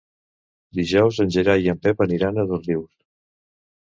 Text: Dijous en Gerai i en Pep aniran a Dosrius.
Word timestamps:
Dijous 0.77 1.19
en 1.25 1.33
Gerai 1.35 1.67
i 1.69 1.69
en 1.75 1.77
Pep 1.85 2.03
aniran 2.07 2.39
a 2.39 2.45
Dosrius. 2.53 2.89